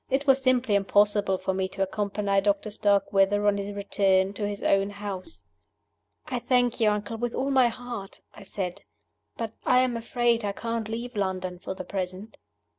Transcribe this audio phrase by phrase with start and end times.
[0.09, 4.63] It was simply impossible for me to accompany Doctor Starkweather on his return to his
[4.63, 5.43] own house.
[6.25, 8.81] "I thank you, uncle, with all my heart," I said.
[9.37, 12.37] "But I am afraid I can't leave London for the present."